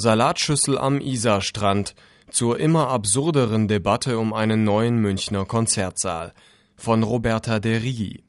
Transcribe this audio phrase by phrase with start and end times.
[0.00, 1.96] Salatschüssel am Isarstrand
[2.30, 6.34] zur immer absurderen Debatte um einen neuen Münchner Konzertsaal
[6.76, 8.22] von Roberta de Rigi.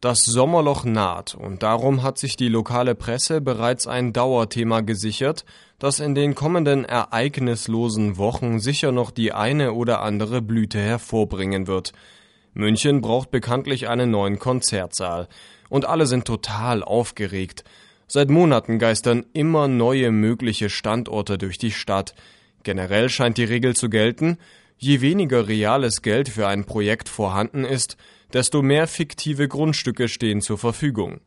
[0.00, 5.44] Das Sommerloch naht und darum hat sich die lokale Presse bereits ein Dauerthema gesichert,
[5.80, 11.92] das in den kommenden ereignislosen Wochen sicher noch die eine oder andere Blüte hervorbringen wird.
[12.54, 15.26] München braucht bekanntlich einen neuen Konzertsaal
[15.70, 17.64] und alle sind total aufgeregt.
[18.06, 22.14] Seit Monaten geistern immer neue mögliche Standorte durch die Stadt.
[22.62, 24.38] Generell scheint die Regel zu gelten,
[24.76, 27.96] je weniger reales Geld für ein Projekt vorhanden ist,
[28.32, 31.20] desto mehr fiktive Grundstücke stehen zur Verfügung.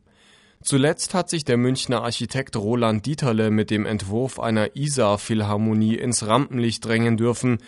[0.62, 6.84] Zuletzt hat sich der Münchner Architekt Roland Dieterle mit dem Entwurf einer Isar-Philharmonie ins Rampenlicht
[6.84, 7.58] drängen dürfen,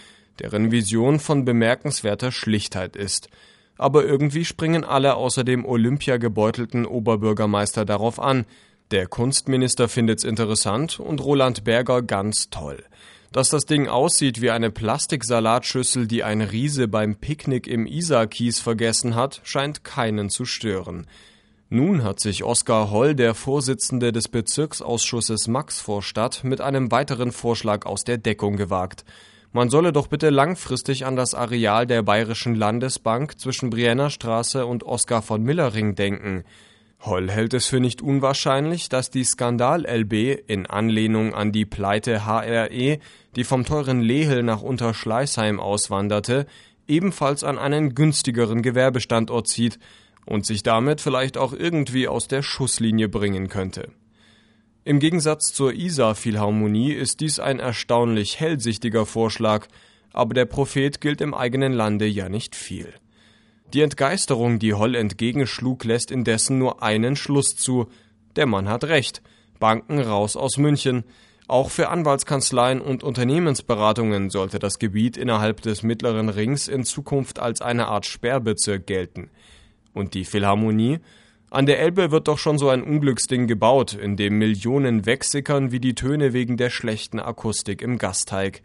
[0.41, 3.29] deren Vision von bemerkenswerter Schlichtheit ist.
[3.77, 8.45] Aber irgendwie springen alle außer dem Olympiagebeutelten Oberbürgermeister darauf an,
[8.91, 12.83] der Kunstminister findet's interessant und Roland Berger ganz toll.
[13.33, 19.15] Dass das Ding aussieht wie eine Plastiksalatschüssel, die ein Riese beim Picknick im Isarkies vergessen
[19.15, 21.07] hat, scheint keinen zu stören.
[21.69, 28.05] Nun hat sich Oskar Holl, der Vorsitzende des Bezirksausschusses Maxvorstadt, mit einem weiteren Vorschlag aus
[28.05, 29.05] der Deckung gewagt.
[29.53, 34.85] Man solle doch bitte langfristig an das Areal der Bayerischen Landesbank zwischen Brienner Straße und
[34.85, 36.45] Oskar von Millering denken.
[37.05, 42.99] Holl hält es für nicht unwahrscheinlich, dass die Skandal-LB in Anlehnung an die Pleite HRE,
[43.37, 46.47] die vom teuren Lehel nach Unterschleißheim auswanderte,
[46.89, 49.79] ebenfalls an einen günstigeren Gewerbestandort zieht
[50.27, 53.93] und sich damit vielleicht auch irgendwie aus der Schusslinie bringen könnte.
[54.85, 59.69] Im Gegensatz zur Isar-Philharmonie ist dies ein erstaunlich hellsichtiger Vorschlag,
[60.13, 62.93] aber der Prophet gilt im eigenen Lande ja nicht viel.
[63.75, 67.89] Die Entgeisterung, die Holl entgegenschlug, lässt indessen nur einen Schluss zu.
[68.35, 69.21] Der Mann hat recht.
[69.59, 71.05] Banken raus aus München.
[71.49, 77.61] Auch für Anwaltskanzleien und Unternehmensberatungen sollte das Gebiet innerhalb des mittleren Rings in Zukunft als
[77.61, 79.31] eine Art Sperrbezirk gelten.
[79.93, 81.01] Und die Philharmonie?
[81.51, 85.81] An der Elbe wird doch schon so ein Unglücksding gebaut, in dem Millionen wegsickern wie
[85.81, 88.63] die Töne wegen der schlechten Akustik im Gasteig.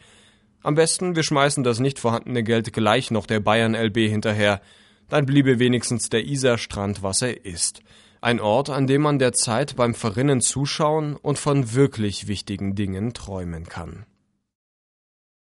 [0.61, 4.61] Am besten, wir schmeißen das nicht vorhandene Geld gleich noch der Bayern LB hinterher
[5.09, 7.81] dann bliebe wenigstens der Isarstrand, was er ist.
[8.21, 13.13] Ein Ort, an dem man der Zeit beim Verrinnen zuschauen und von wirklich wichtigen Dingen
[13.13, 14.05] träumen kann.